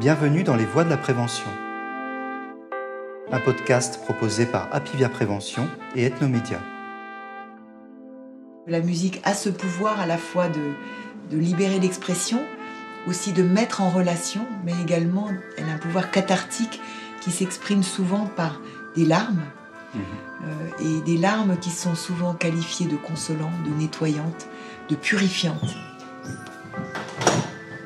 [0.00, 1.50] Bienvenue dans Les Voix de la Prévention,
[3.30, 6.58] un podcast proposé par Apivia Prévention et Ethnomédia.
[8.66, 10.72] La musique a ce pouvoir à la fois de,
[11.30, 12.40] de libérer l'expression,
[13.08, 15.28] aussi de mettre en relation, mais également
[15.58, 16.80] elle a un pouvoir cathartique
[17.20, 18.58] qui s'exprime souvent par
[18.96, 19.44] des larmes,
[19.96, 19.98] euh,
[20.80, 24.48] et des larmes qui sont souvent qualifiées de consolantes, de nettoyantes,
[24.88, 25.76] de purifiantes.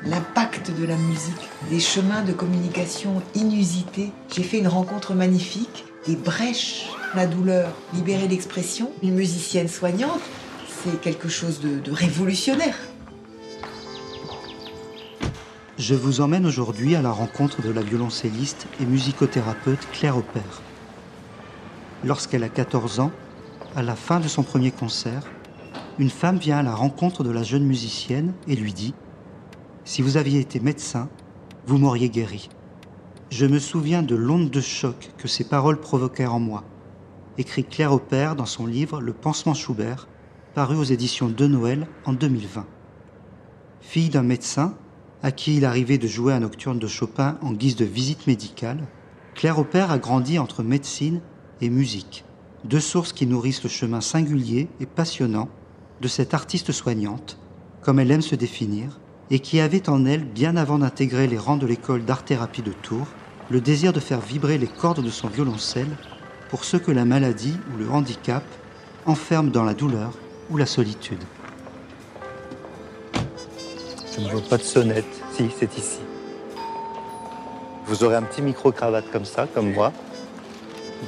[0.05, 4.11] L'impact de la musique, des chemins de communication inusités.
[4.31, 8.91] J'ai fait une rencontre magnifique, des brèches, la douleur, libérer l'expression.
[9.01, 10.21] Une musicienne soignante,
[10.67, 12.77] c'est quelque chose de, de révolutionnaire.
[15.79, 20.61] Je vous emmène aujourd'hui à la rencontre de la violoncelliste et musicothérapeute Claire Opère.
[22.03, 23.11] Lorsqu'elle a 14 ans,
[23.75, 25.23] à la fin de son premier concert,
[25.97, 28.93] une femme vient à la rencontre de la jeune musicienne et lui dit⁇
[29.87, 31.09] Si vous aviez été médecin,
[31.67, 32.49] vous m'auriez guéri.
[33.29, 36.63] Je me souviens de l'onde de choc que ces paroles provoquèrent en moi,
[37.37, 40.07] écrit Claire Opère dans son livre Le pansement Schubert,
[40.55, 42.65] paru aux éditions de Noël en 2020.
[43.79, 44.73] Fille d'un médecin,
[45.21, 48.87] à qui il arrivait de jouer un nocturne de Chopin en guise de visite médicale,
[49.35, 51.21] Claire Opère a grandi entre médecine
[51.61, 52.25] et musique,
[52.63, 55.47] deux sources qui nourrissent le chemin singulier et passionnant
[56.01, 57.37] de cette artiste soignante,
[57.81, 58.99] comme elle aime se définir,
[59.31, 63.07] et qui avait en elle, bien avant d'intégrer les rangs de l'école d'art-thérapie de Tours,
[63.49, 65.97] le désir de faire vibrer les cordes de son violoncelle
[66.49, 68.43] pour ceux que la maladie ou le handicap
[69.05, 70.11] enferment dans la douleur
[70.49, 71.23] ou la solitude.
[74.15, 75.05] Je ne vois pas de sonnette.
[75.33, 75.99] Si, c'est ici.
[77.87, 79.91] Vous aurez un petit micro-cravate comme ça, comme moi.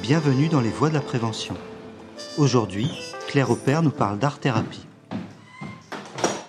[0.02, 1.54] Bienvenue dans les voies de la prévention.
[2.36, 2.90] Aujourd'hui,
[3.28, 4.86] Claire Opère nous parle d'art-thérapie.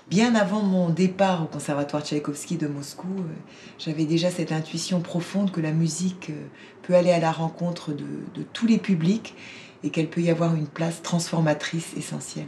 [0.10, 3.34] Bien avant mon départ au Conservatoire Tchaïkovski de Moscou, euh,
[3.78, 6.48] j'avais déjà cette intuition profonde que la musique euh,
[6.82, 9.36] peut aller à la rencontre de, tous les publics
[9.84, 12.48] et qu'elle peut y avoir une place transformatrice essentielle.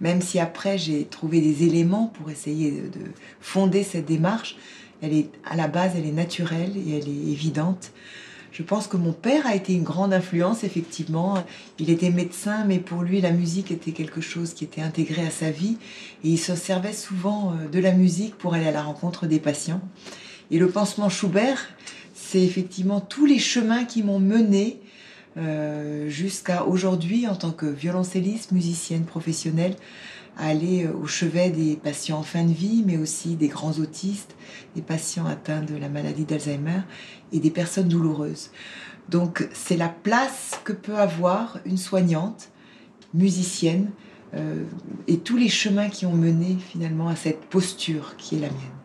[0.00, 3.04] Même si après j'ai trouvé des éléments pour essayer de, de
[3.42, 4.56] fonder cette démarche,
[5.02, 7.92] elle est à la base, elle est naturelle et elle est évidente.
[8.52, 11.44] Je pense que mon père a été une grande influence, effectivement.
[11.78, 15.30] Il était médecin, mais pour lui, la musique était quelque chose qui était intégré à
[15.30, 15.76] sa vie.
[16.24, 19.38] Et il se servait souvent euh, de la musique pour aller à la rencontre des
[19.38, 19.80] patients.
[20.50, 21.68] Et le pansement Schubert,
[22.14, 24.80] c'est effectivement tous les chemins qui m'ont mené
[25.36, 29.76] euh, jusqu'à aujourd'hui en tant que violoncelliste, musicienne professionnelle,
[30.38, 33.78] à aller euh, au chevet des patients en fin de vie, mais aussi des grands
[33.78, 34.34] autistes,
[34.74, 36.80] des patients atteints de la maladie d'Alzheimer
[37.32, 38.50] et des personnes douloureuses.
[39.08, 42.50] Donc c'est la place que peut avoir une soignante,
[43.14, 43.90] musicienne,
[44.34, 44.64] euh,
[45.06, 48.77] et tous les chemins qui ont mené finalement à cette posture qui est la mienne.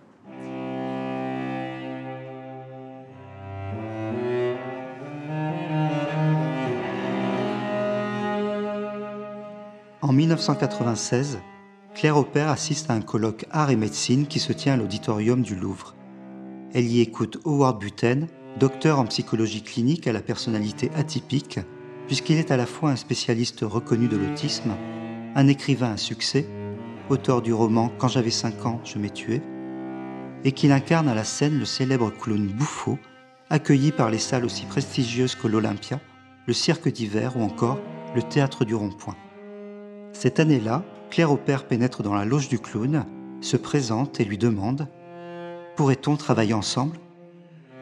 [10.13, 11.40] En 1996,
[11.96, 15.56] Claire Opère assiste à un colloque Art et Médecine qui se tient à l'auditorium du
[15.56, 15.96] Louvre.
[16.72, 18.28] Elle y écoute Howard Buten,
[18.59, 21.62] docteur en psychologie clinique à la personnalité atypique,
[22.06, 24.75] puisqu'il est à la fois un spécialiste reconnu de l'autisme,
[25.34, 26.47] un écrivain à succès,
[27.09, 29.41] auteur du roman Quand j'avais 5 ans, je m'ai tué,
[30.44, 33.00] et qu'il incarne à la scène le célèbre clown Bouffo,
[33.50, 36.00] accueilli par les salles aussi prestigieuses que l'Olympia,
[36.45, 37.80] le cirque d'hiver ou encore
[38.16, 39.16] le théâtre du Rond-Point.
[40.13, 43.06] Cette année-là, Claire Opère pénètre dans la loge du clown,
[43.41, 44.88] se présente et lui demande
[45.75, 46.97] Pourrait-on travailler ensemble?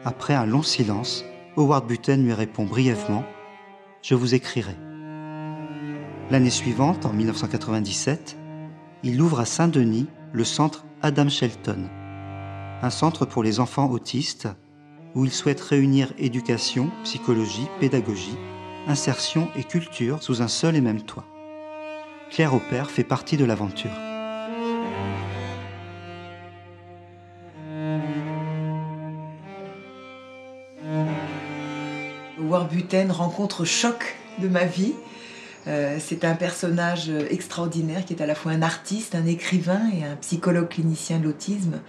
[0.04, 1.24] Après un long silence,
[1.56, 3.22] Howard Buten lui répond brièvement
[4.02, 4.74] Je vous écrirai.
[6.30, 8.38] L'année suivante, en 1997,
[9.04, 11.88] il ouvre à Saint-Denis le centre Adam Shelton,
[12.80, 14.48] un centre pour les enfants autistes
[15.14, 18.38] où il souhaite réunir éducation, psychologie, pédagogie,
[18.88, 21.26] insertion et culture sous un seul et même toit.
[22.32, 23.90] Claire Opère fait partie de l'aventure.
[32.40, 34.94] Warbuten rencontre choc de ma vie.
[35.66, 40.02] Euh, c'est un personnage extraordinaire qui est à la fois un artiste, un écrivain et
[40.06, 41.82] un psychologue clinicien de l'autisme.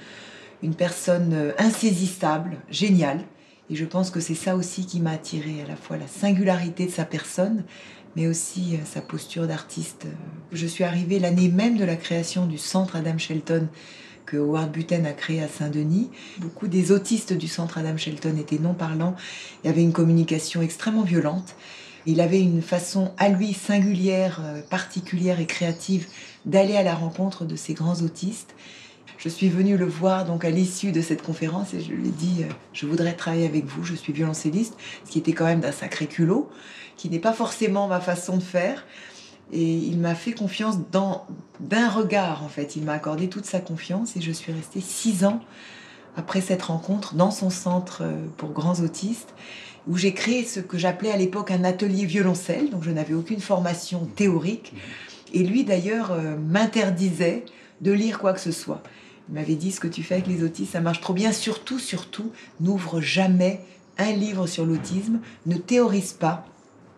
[0.62, 3.22] Une personne insaisissable, géniale.
[3.70, 6.86] Et je pense que c'est ça aussi qui m'a attiré, à la fois la singularité
[6.86, 7.64] de sa personne,
[8.16, 10.08] mais aussi euh, sa posture d'artiste.
[10.52, 13.68] Je suis arrivée l'année même de la création du centre Adam Shelton
[14.26, 16.10] que Howard Buten a créé à Saint-Denis.
[16.38, 19.16] Beaucoup des autistes du centre Adam Shelton étaient non parlants
[19.64, 21.56] et avaient une communication extrêmement violente.
[22.06, 26.08] Il avait une façon à lui singulière, euh, particulière et créative
[26.46, 28.56] d'aller à la rencontre de ces grands autistes.
[29.18, 32.12] Je suis venue le voir donc à l'issue de cette conférence et je lui ai
[32.12, 32.44] dit
[32.74, 34.74] je voudrais travailler avec vous, je suis violoncelliste,
[35.06, 36.50] ce qui était quand même d'un sacré culot,
[36.98, 38.86] qui n'est pas forcément ma façon de faire.
[39.52, 41.26] Et il m'a fait confiance dans
[41.60, 42.76] d'un regard en fait.
[42.76, 45.42] Il m'a accordé toute sa confiance et je suis restée six ans
[46.16, 48.04] après cette rencontre dans son centre
[48.38, 49.34] pour grands autistes
[49.88, 53.42] où j'ai créé ce que j'appelais à l'époque un atelier violoncelle, donc je n'avais aucune
[53.42, 54.74] formation théorique.
[55.34, 57.46] Et lui d'ailleurs euh, m'interdisait
[57.82, 58.82] de lire quoi que ce soit.
[59.30, 61.32] Il m'avait dit ce que tu fais avec les autistes, ça marche trop bien.
[61.32, 63.62] Surtout, surtout, n'ouvre jamais
[63.98, 66.46] un livre sur l'autisme, ne théorise pas,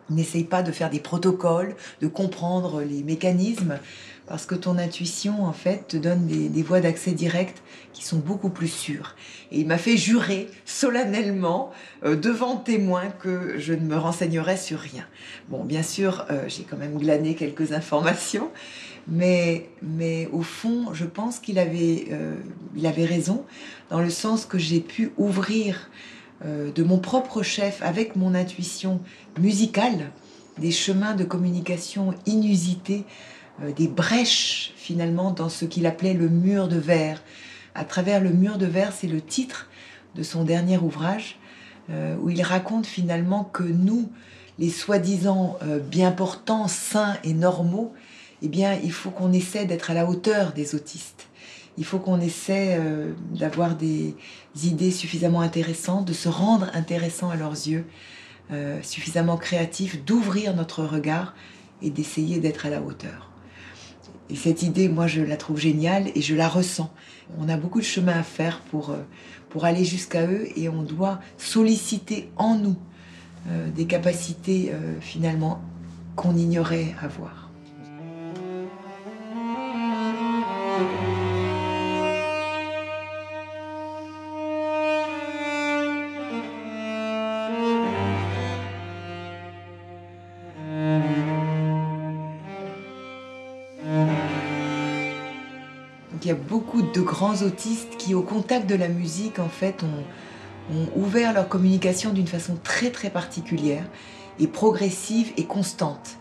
[0.09, 3.79] n'essaye pas de faire des protocoles, de comprendre les mécanismes
[4.27, 7.61] parce que ton intuition, en fait, te donne des, voies d'accès directes
[7.93, 9.15] qui sont beaucoup plus sûres.
[9.51, 11.71] Et il m'a fait jurer solennellement,
[12.03, 15.05] euh, devant témoins, que je ne me renseignerais sur rien.
[15.49, 18.49] Bon, bien sûr, euh, j'ai quand même glané quelques informations,
[19.07, 22.35] mais, mais au fond, je pense qu'il avait, euh,
[22.75, 23.45] il avait raison,
[23.91, 25.91] dans le sens que j'ai pu ouvrir
[26.43, 28.99] de mon propre chef, avec mon intuition
[29.39, 30.11] musicale,
[30.57, 33.05] des chemins de communication inusités
[33.63, 37.21] euh, des brèches finalement dans ce qu'il appelait le mur de verre.
[37.73, 39.69] À travers le mur de verre, c'est le titre
[40.15, 41.39] de son dernier ouvrage,
[41.89, 44.09] euh, où il raconte finalement que nous,
[44.59, 47.93] les soi-disant euh, bien portants, sains et normaux,
[48.41, 51.27] eh bien, il faut qu'on essaie d'être à la hauteur des autistes.
[51.77, 52.79] Il faut qu'on essaie
[53.31, 54.15] d'avoir des
[54.63, 57.85] idées suffisamment intéressantes, de se rendre intéressant à leurs yeux,
[58.81, 61.35] suffisamment créatifs, d'ouvrir notre regard
[61.81, 63.29] et d'essayer d'être à la hauteur.
[64.29, 66.91] Et cette idée, moi, je la trouve géniale et je la ressens.
[67.37, 69.03] On a beaucoup de chemin à faire pour, euh,
[69.49, 72.75] pour aller jusqu'à eux et on doit solliciter en nous
[73.47, 75.61] euh, des capacités euh, finalement
[76.15, 77.51] qu'on ignorait avoir.
[96.25, 99.83] Il y a beaucoup de grands autistes qui, au contact de la musique, en fait,
[99.83, 100.03] ont,
[100.95, 103.83] ouvert leur communication d'une façon très très particulière
[104.39, 106.17] et progressive et constante.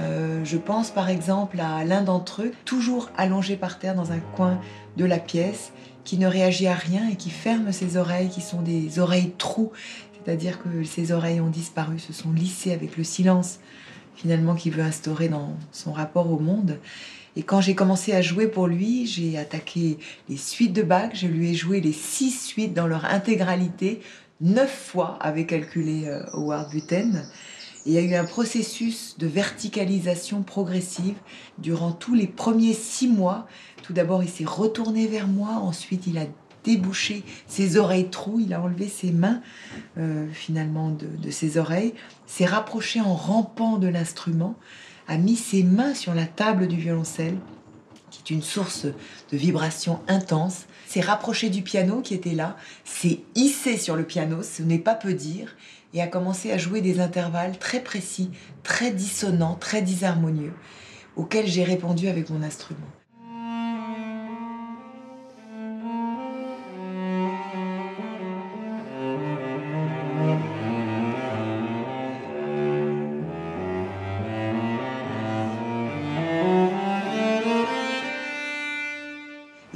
[0.00, 4.18] Euh, je pense par exemple à l'un d'entre eux, toujours allongé par terre dans un
[4.18, 4.58] coin
[4.96, 5.70] de la pièce,
[6.02, 9.70] qui ne réagit à rien et qui ferme ses oreilles, qui sont des oreilles trous,
[10.24, 13.60] c'est-à-dire que ses oreilles ont disparu, se sont lissées avec le silence
[14.16, 16.80] finalement qu'il veut instaurer dans son rapport au monde.
[17.36, 19.98] Et quand j'ai commencé à jouer pour lui, j'ai attaqué
[20.30, 24.00] les suites de Bach, je lui ai joué les six suites dans leur intégralité,
[24.40, 27.28] neuf fois avait calculé euh, Howard Buten.
[27.84, 31.14] Et il y a eu un processus de verticalisation progressive
[31.58, 33.46] durant tous les premiers six mois.
[33.82, 36.24] Tout d'abord, il s'est retourné vers moi, ensuite il a
[36.64, 39.40] débouché ses oreilles trous, il a enlevé ses mains
[39.98, 41.92] euh, finalement de, de ses oreilles,
[42.26, 44.56] s'est rapproché en rampant de l'instrument
[45.08, 47.38] a mis ses mains sur la table du violoncelle,
[48.10, 53.20] qui est une source de vibration intense, s'est rapproché du piano qui était là, s'est
[53.34, 55.56] hissé sur le piano, ce n'est pas peu dire,
[55.94, 58.30] et a commencé à jouer des intervalles très précis,
[58.62, 60.52] très dissonants, très disharmonieux,
[61.16, 62.86] auxquels j'ai répondu avec mon instrument.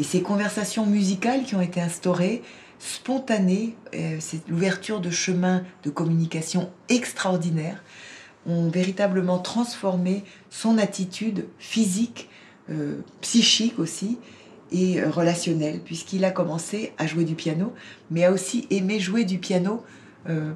[0.00, 2.40] Et ces conversations musicales qui ont été instaurées,
[2.78, 7.84] spontanées, euh, c'est l'ouverture de chemins de communication extraordinaires,
[8.46, 12.30] ont véritablement transformé son attitude physique,
[12.70, 14.16] euh, psychique aussi,
[14.72, 17.74] et euh, relationnelle, puisqu'il a commencé à jouer du piano,
[18.10, 19.84] mais a aussi aimé jouer du piano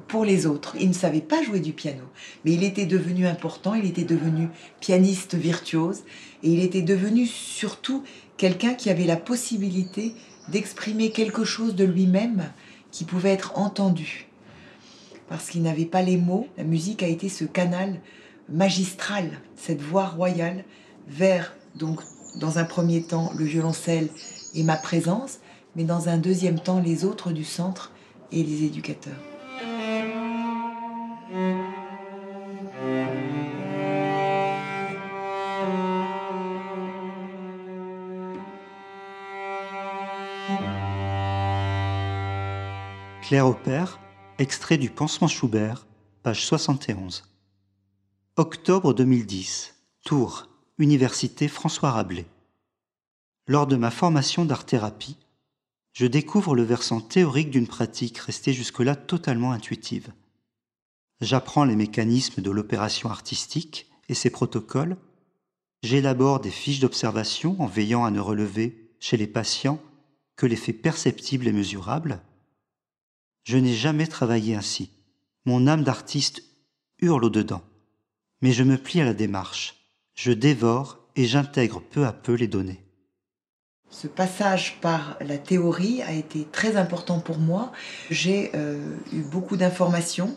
[0.07, 0.75] pour les autres.
[0.79, 2.03] Il ne savait pas jouer du piano,
[2.43, 4.47] mais il était devenu important, il était devenu
[4.79, 6.03] pianiste virtuose,
[6.43, 8.03] et il était devenu surtout
[8.37, 10.13] quelqu'un qui avait la possibilité
[10.49, 12.51] d'exprimer quelque chose de lui-même
[12.91, 14.27] qui pouvait être entendu.
[15.27, 17.99] Parce qu'il n'avait pas les mots, la musique a été ce canal
[18.47, 20.63] magistral, cette voix royale
[21.07, 22.01] vers, donc,
[22.39, 24.09] dans un premier temps, le violoncelle
[24.53, 25.39] et ma présence,
[25.75, 27.91] mais dans un deuxième temps, les autres du centre
[28.31, 29.13] et les éducateurs.
[43.27, 43.99] Claire Opère,
[44.37, 45.87] extrait du Pansement Schubert,
[46.21, 47.23] page 71.
[48.37, 49.73] Octobre 2010,
[50.05, 52.27] Tours, Université François Rabelais.
[53.47, 55.17] Lors de ma formation d'art-thérapie,
[55.93, 60.13] je découvre le versant théorique d'une pratique restée jusque-là totalement intuitive.
[61.19, 64.97] J'apprends les mécanismes de l'opération artistique et ses protocoles,
[65.81, 69.81] j'élabore des fiches d'observation en veillant à ne relever, chez les patients,
[70.35, 72.21] que l'effet perceptible et mesurable.
[73.45, 74.89] Je n'ai jamais travaillé ainsi.
[75.45, 76.43] Mon âme d'artiste
[76.99, 77.61] hurle au-dedans.
[78.41, 79.75] Mais je me plie à la démarche.
[80.15, 82.83] Je dévore et j'intègre peu à peu les données.
[83.91, 87.71] Ce passage par la théorie a été très important pour moi.
[88.09, 90.35] J'ai euh, eu beaucoup d'informations,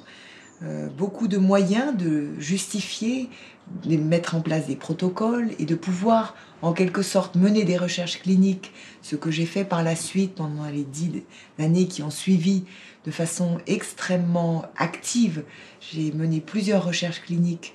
[0.62, 3.30] euh, beaucoup de moyens de justifier,
[3.84, 8.20] de mettre en place des protocoles et de pouvoir en quelque sorte mener des recherches
[8.20, 11.22] cliniques, ce que j'ai fait par la suite pendant les dix
[11.58, 12.64] années qui ont suivi
[13.04, 15.44] de façon extrêmement active.
[15.80, 17.74] J'ai mené plusieurs recherches cliniques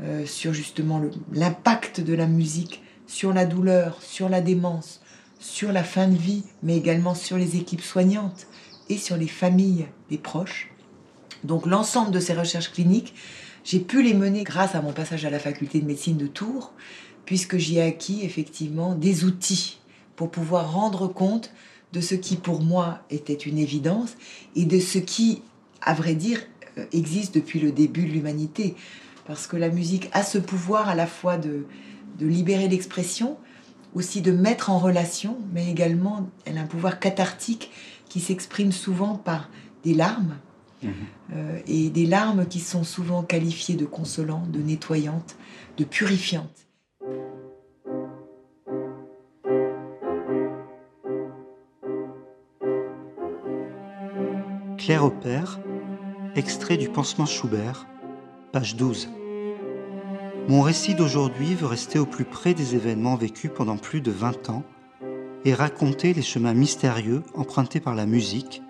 [0.00, 5.02] euh, sur justement l'impact de la musique sur la douleur, sur la démence,
[5.38, 8.46] sur la fin de vie, mais également sur les équipes soignantes
[8.88, 10.71] et sur les familles des proches.
[11.44, 13.14] Donc l'ensemble de ces recherches cliniques,
[13.64, 16.72] j'ai pu les mener grâce à mon passage à la faculté de médecine de Tours,
[17.24, 19.78] puisque j'y ai acquis effectivement des outils
[20.16, 21.52] pour pouvoir rendre compte
[21.92, 24.16] de ce qui pour moi était une évidence
[24.56, 25.42] et de ce qui,
[25.80, 26.40] à vrai dire,
[26.78, 28.74] euh, existe depuis le début de l'humanité.
[29.26, 31.66] Parce que la musique a ce pouvoir à la fois de,
[32.18, 33.36] de libérer l'expression,
[33.94, 37.70] aussi de mettre en relation, mais également elle a un pouvoir cathartique
[38.08, 39.48] qui s'exprime souvent par
[39.84, 40.36] des larmes,
[40.84, 45.36] euh, et des larmes qui sont souvent qualifiées de consolantes, de nettoyantes,
[45.76, 46.66] de purifiantes.
[54.78, 55.60] Claire Opère,
[56.34, 57.86] extrait du pansement Schubert,
[58.52, 59.08] page 12.
[60.48, 64.50] Mon récit d'aujourd'hui veut rester au plus près des événements vécus pendant plus de 20
[64.50, 64.64] ans
[65.44, 68.60] et raconter les chemins mystérieux empruntés par la musique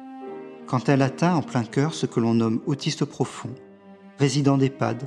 [0.72, 3.54] quand elle atteint en plein cœur ce que l'on nomme autiste profond,
[4.18, 5.06] résident d'EHPAD,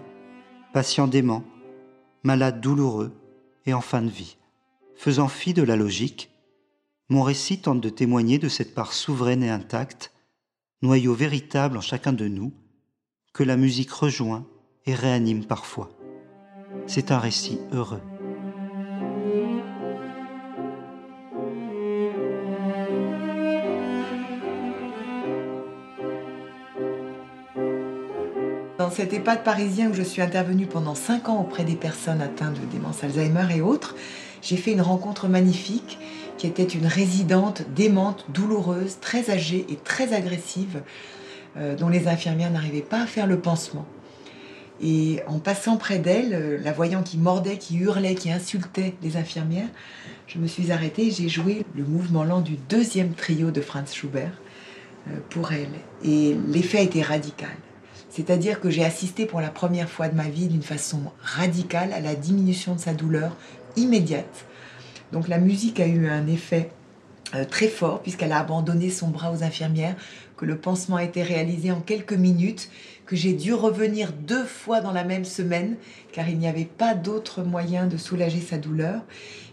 [0.74, 1.44] patient dément,
[2.22, 3.12] malade douloureux
[3.66, 4.38] et en fin de vie.
[4.96, 6.30] Faisant fi de la logique,
[7.10, 10.14] mon récit tente de témoigner de cette part souveraine et intacte,
[10.84, 12.54] noyau véritable en chacun de nous,
[13.34, 14.46] que la musique rejoint
[14.86, 15.90] et réanime parfois.
[16.86, 18.04] C'est un récit heureux.
[28.86, 32.62] Dans cet EHPAD parisien où je suis intervenue pendant 5 ans auprès des personnes atteintes
[32.62, 33.96] de démence Alzheimer et autres,
[34.44, 35.98] j'ai fait une rencontre magnifique
[36.38, 40.84] qui était une résidente démente, douloureuse, très âgée et très agressive,
[41.58, 43.88] euh, dont les infirmières n'arrivaient pas à faire le pansement.
[44.84, 49.18] Et en passant près d'elle, euh, la voyant qui mordait, qui hurlait, qui insultait les
[49.18, 49.70] infirmières,
[50.28, 53.96] je me suis arrêtée et j'ai joué le mouvement lent du deuxième trio de Franz
[53.96, 54.40] Schubert
[55.08, 55.74] euh, pour elle.
[56.04, 57.50] Et l'effet été radical.
[58.10, 62.00] C'est-à-dire que j'ai assisté pour la première fois de ma vie d'une façon radicale à
[62.00, 63.36] la diminution de sa douleur
[63.76, 64.46] immédiate.
[65.12, 66.70] Donc la musique a eu un effet
[67.34, 69.96] euh, très fort puisqu'elle a abandonné son bras aux infirmières,
[70.38, 72.70] que le pansement a été réalisé en quelques minutes,
[73.06, 75.76] que j'ai dû revenir deux fois dans la même semaine
[76.12, 79.02] car il n'y avait pas d'autre moyen de soulager sa douleur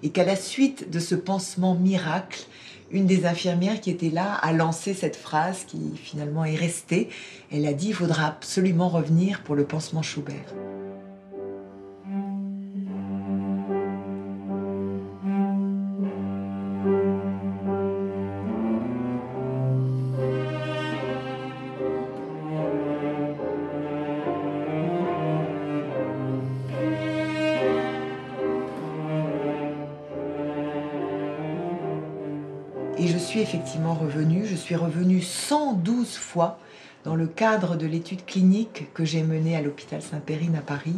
[0.02, 2.46] et qu'à la suite de ce pansement miracle,
[2.92, 7.08] une des infirmières qui était là a lancé cette phrase qui finalement est restée.
[7.50, 10.54] Elle a dit il faudra absolument revenir pour le pansement Schubert.
[33.42, 34.46] Effectivement revenue.
[34.46, 36.60] Je suis revenue 112 fois
[37.04, 40.94] dans le cadre de l'étude clinique que j'ai menée à l'hôpital Saint-Périne à Paris.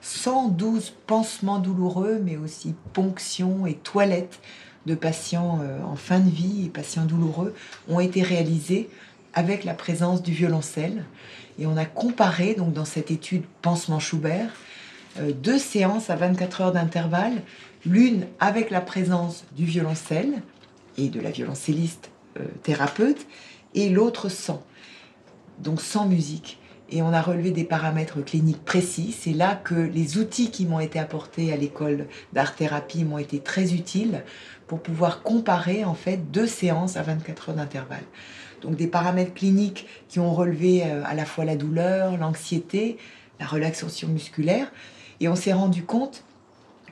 [0.00, 4.38] 112 pansements douloureux, mais aussi ponctions et toilettes
[4.86, 7.52] de patients euh, en fin de vie et patients douloureux
[7.88, 8.88] ont été réalisés
[9.34, 11.04] avec la présence du violoncelle.
[11.58, 14.52] Et on a comparé, donc dans cette étude pansement Schubert,
[15.18, 17.42] euh, deux séances à 24 heures d'intervalle,
[17.84, 20.42] l'une avec la présence du violoncelle,
[20.98, 23.26] et de la violoncelliste euh, thérapeute,
[23.74, 24.62] et l'autre sans,
[25.60, 26.58] donc sans musique.
[26.90, 29.14] Et on a relevé des paramètres cliniques précis.
[29.18, 33.74] C'est là que les outils qui m'ont été apportés à l'école d'art-thérapie m'ont été très
[33.74, 34.24] utiles
[34.66, 38.04] pour pouvoir comparer en fait deux séances à 24 heures d'intervalle.
[38.62, 42.96] Donc des paramètres cliniques qui ont relevé euh, à la fois la douleur, l'anxiété,
[43.38, 44.72] la relaxation musculaire.
[45.20, 46.24] Et on s'est rendu compte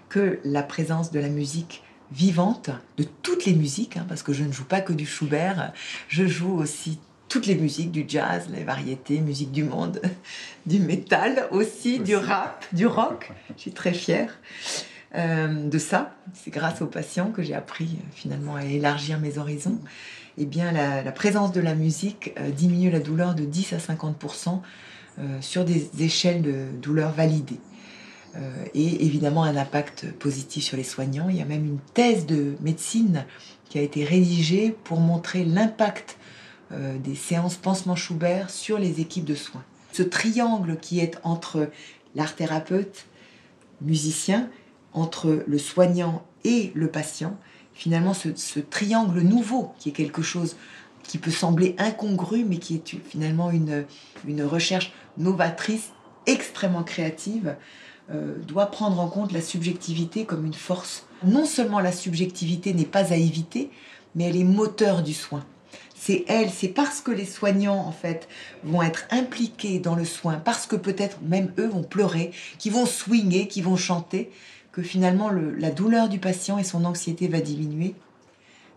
[0.08, 1.82] que la présence de la musique
[2.12, 5.72] vivante de toutes les musiques, hein, parce que je ne joue pas que du Schubert,
[6.08, 6.98] je joue aussi
[7.28, 10.00] toutes les musiques, du jazz, les variétés, musique du monde,
[10.66, 13.32] du métal aussi, du rap, du rock.
[13.56, 14.38] Je suis très fière
[15.16, 16.14] euh, de ça.
[16.34, 19.80] C'est grâce aux patients que j'ai appris finalement à élargir mes horizons.
[20.38, 24.25] Eh bien, la, présence de la musique euh, diminue la douleur de 10 à 50
[25.18, 27.60] euh, sur des échelles de douleur validées.
[28.75, 31.28] Et évidemment un impact positif sur les soignants.
[31.28, 33.25] Il y a même une thèse de médecine
[33.69, 36.19] qui a été rédigée pour montrer l'impact
[36.73, 39.62] euh, des séances pansement Schubert sur les équipes de soins.
[39.93, 41.71] Ce triangle qui est entre
[42.16, 43.07] l'art thérapeute,
[43.81, 44.50] musicien,
[44.93, 47.38] entre le soignant et le patient,
[47.73, 50.57] finalement ce, triangle nouveau qui est quelque chose
[51.05, 53.85] qui peut sembler incongru mais qui est finalement une,
[54.26, 55.93] une recherche novatrice
[56.26, 57.55] extrêmement créative,
[58.10, 61.06] euh, doit prendre en compte la subjectivité comme une force.
[61.25, 63.70] Non seulement la subjectivité n'est pas à éviter,
[64.14, 65.44] mais elle est moteur du soin
[66.06, 68.28] c'est elle, c'est parce que les soignants en fait
[68.62, 72.86] vont être impliqués dans le soin, parce que peut-être même eux vont pleurer, qui vont
[72.86, 74.30] swinguer, qui vont chanter,
[74.70, 77.96] que finalement la douleur du patient et son anxiété va diminuer.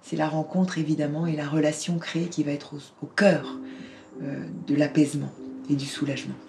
[0.01, 3.59] C'est la rencontre évidemment et la relation créée qui va être au, cœur
[4.23, 5.31] euh, de l'apaisement
[5.69, 6.48] et du soulagement.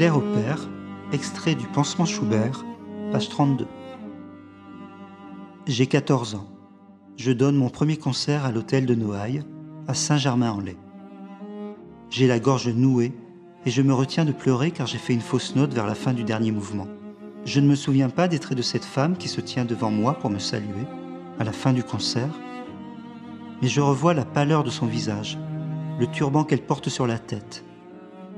[0.00, 0.66] Claire au Père,
[1.12, 2.64] extrait du Pansement Schubert,
[3.12, 3.66] page 32.
[5.66, 6.48] J'ai 14 ans.
[7.18, 9.42] Je donne mon premier concert à l'hôtel de Noailles,
[9.88, 10.78] à Saint-Germain-en-Laye.
[12.08, 13.12] J'ai la gorge nouée
[13.66, 16.14] et je me retiens de pleurer car j'ai fait une fausse note vers la fin
[16.14, 16.88] du dernier mouvement.
[17.44, 20.14] Je ne me souviens pas des traits de cette femme qui se tient devant moi
[20.14, 20.86] pour me saluer
[21.38, 22.40] à la fin du concert,
[23.60, 25.36] mais je revois la pâleur de son visage,
[25.98, 27.66] le turban qu'elle porte sur la tête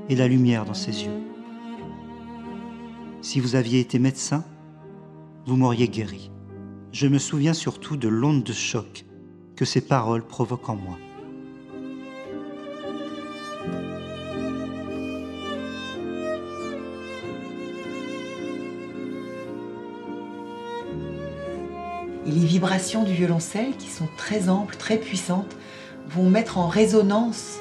[0.09, 1.33] et la lumière dans ses yeux.
[3.23, 4.43] Si vous aviez été médecin,
[5.45, 6.29] vous m'auriez guéri.
[6.91, 9.05] Je me souviens surtout de l'onde de choc
[9.55, 10.97] que ces paroles provoquent en moi.
[22.27, 25.55] Et les vibrations du violoncelle, qui sont très amples, très puissantes,
[26.09, 27.59] vont mettre en résonance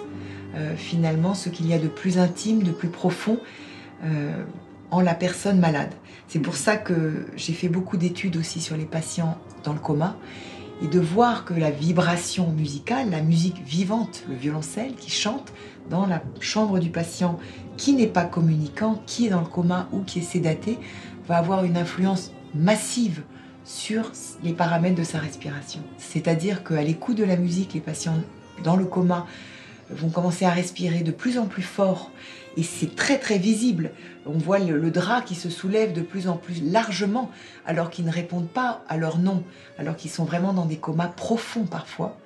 [0.57, 3.39] euh, finalement ce qu'il y a de plus intime, de plus profond,
[4.03, 4.45] euh,
[4.93, 5.93] en la personne malade.
[6.29, 10.17] C'est pour ça que j'ai fait beaucoup d'études aussi sur les patients dans le coma
[10.83, 15.53] et de voir que la vibration musicale, la musique vivante, le violoncelle qui chante
[15.91, 17.39] dans la chambre du patient
[17.77, 20.79] qui n'est pas communicant, qui est dans le coma ou qui est sédaté,
[21.27, 23.23] va avoir une influence massive
[23.65, 25.81] sur les paramètres de sa respiration.
[25.97, 28.21] C'est-à-dire qu'à l'écoute de la musique, les patients
[28.63, 29.27] dans le coma
[29.91, 32.11] vont commencer à respirer de plus en plus fort
[32.57, 33.93] et c'est très très visible.
[34.27, 37.31] On voit le, drap qui se soulève de plus en plus largement
[37.67, 39.43] alors qu'ils ne répondent pas à leur nom,
[39.79, 42.19] alors qu'ils sont vraiment dans des comas profonds parfois.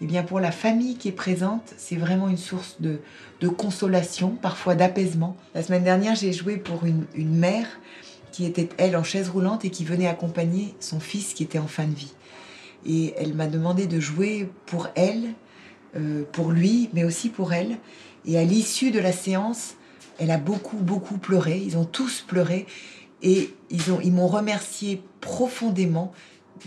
[0.00, 3.00] Et eh bien pour la famille qui est présente, c'est vraiment une source de,
[3.48, 5.36] consolation, parfois d'apaisement.
[5.54, 7.66] La semaine dernière, j'ai joué pour une, mère
[8.30, 11.66] qui était elle en chaise roulante et qui venait accompagner son fils qui était en
[11.66, 12.14] fin de vie.
[12.86, 15.34] Et elle m'a demandé de jouer pour elle,
[15.96, 17.76] euh, pour lui, mais aussi pour elle.
[18.28, 19.74] Et à l'issue de la séance,
[20.18, 21.58] elle a beaucoup, beaucoup pleuré.
[21.64, 22.66] Ils ont tous pleuré.
[23.22, 26.12] Et ils, ont, ils m'ont remercié profondément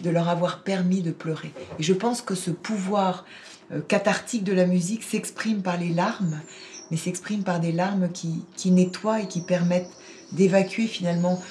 [0.04, 1.54] de leur avoir permis de pleurer.
[1.80, 3.26] Et je pense que ce pouvoir
[3.71, 6.41] euh, cathartique de la musique s'exprime par les larmes,
[6.89, 9.91] mais s'exprime par des larmes qui, nettoient et qui permettent
[10.32, 11.41] d'évacuer finalement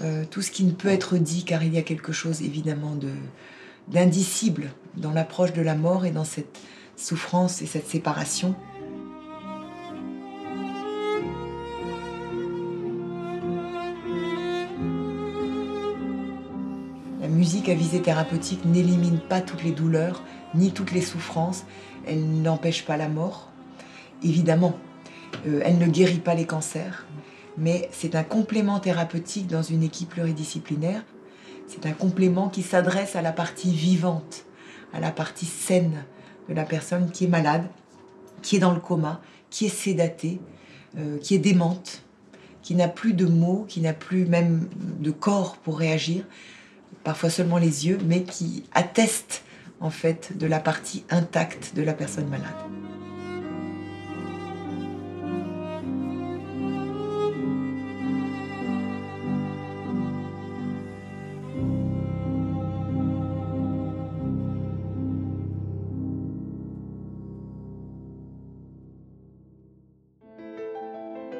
[0.00, 2.94] euh, tout ce qui ne peut être dit, car il y a quelque chose évidemment
[2.94, 3.10] de
[3.88, 6.60] d'indicible dans l'approche de la mort et dans cette
[6.96, 8.54] souffrance et cette séparation.
[17.40, 20.22] Musique à visée thérapeutique n'élimine pas toutes les douleurs,
[20.54, 21.64] ni toutes les souffrances,
[22.06, 23.50] elle n'empêche pas la mort.
[24.22, 24.74] Évidemment,
[25.46, 27.06] euh, elle ne guérit pas les cancers,
[27.56, 31.02] mais c'est un complément thérapeutique dans une équipe pluridisciplinaire.
[31.66, 34.44] C'est un complément qui s'adresse à la partie vivante,
[34.92, 36.04] à la partie saine
[36.50, 37.64] de la personne qui est malade,
[38.42, 40.42] qui est dans le coma, qui est sédatée,
[40.98, 42.02] euh, qui est démente,
[42.60, 46.26] qui n'a plus de mots, qui n'a plus même de corps pour réagir,
[47.04, 49.42] parfois seulement les yeux, mais qui attestent
[49.80, 52.50] en fait de la partie intacte de la personne malade.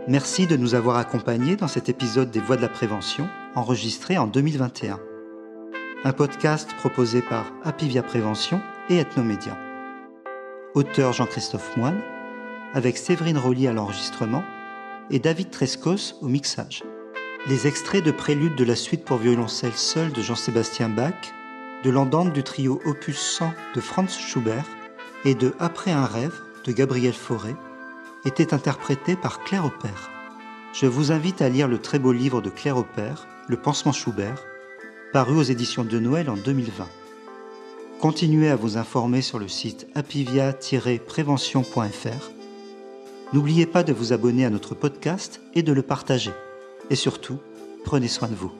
[0.08, 4.26] Merci de nous avoir accompagnés dans cet épisode des Voix de la Prévention, enregistré en
[4.26, 4.98] 2021.
[6.02, 9.54] Un podcast proposé par Apivia Prévention et Ethnomédia.
[10.72, 12.00] Auteur Jean-Christophe Moine,
[12.72, 14.42] avec Séverine Rolly à l'enregistrement
[15.10, 16.82] et David Trescos au mixage.
[17.48, 21.34] Les extraits de prélude de la suite pour violoncelle seul de Jean-Sébastien Bach,
[21.84, 24.64] de l'andante du trio Opus 100 de Franz Schubert
[25.26, 27.54] et de Après un rêve de Gabriel Fauré
[28.24, 30.08] étaient interprétés par Claire Opère.
[30.72, 34.46] Je vous invite à lire le très beau livre de Claire Opère, Le pansement Schubert,
[35.12, 36.86] paru aux éditions de Noël en 2020.
[38.00, 42.30] Continuez à vous informer sur le site apivia-prévention.fr
[43.32, 46.32] N'oubliez pas de vous abonner à notre podcast et de le partager.
[46.90, 47.38] Et surtout,
[47.84, 48.52] prenez soin de vous.